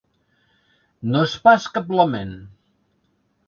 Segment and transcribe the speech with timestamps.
[1.11, 2.35] No és pas cap lament.